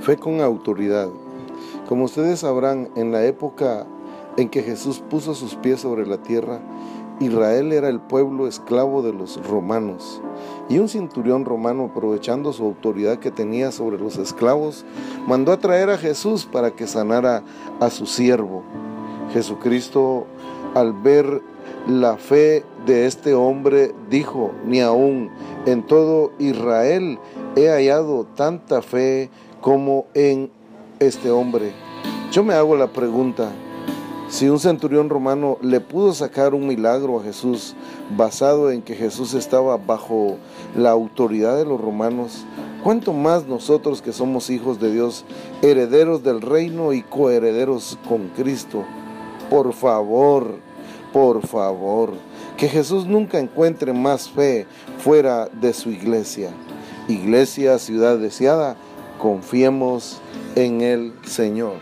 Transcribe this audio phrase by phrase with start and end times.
[0.00, 1.08] Fe con autoridad.
[1.88, 3.86] Como ustedes sabrán, en la época
[4.38, 6.60] en que Jesús puso sus pies sobre la tierra,
[7.20, 10.22] Israel era el pueblo esclavo de los romanos.
[10.70, 14.86] Y un centurión romano, aprovechando su autoridad que tenía sobre los esclavos,
[15.26, 17.42] mandó a traer a Jesús para que sanara
[17.78, 18.62] a su siervo.
[19.34, 20.24] Jesucristo,
[20.74, 21.42] al ver
[21.86, 25.30] la fe de este hombre, dijo, ni aún
[25.66, 27.18] en todo Israel
[27.56, 29.30] he hallado tanta fe
[29.60, 30.50] como en
[30.98, 31.72] este hombre.
[32.32, 33.50] Yo me hago la pregunta,
[34.28, 37.74] si un centurión romano le pudo sacar un milagro a Jesús
[38.16, 40.36] basado en que Jesús estaba bajo
[40.76, 42.44] la autoridad de los romanos,
[42.84, 45.24] ¿cuánto más nosotros que somos hijos de Dios,
[45.62, 48.84] herederos del reino y coherederos con Cristo?
[49.50, 50.54] Por favor,
[51.12, 52.12] por favor,
[52.56, 54.66] que Jesús nunca encuentre más fe
[54.98, 56.50] fuera de su iglesia.
[57.08, 58.76] Iglesia, ciudad deseada,
[59.20, 60.20] confiemos
[60.56, 61.74] en el Señor.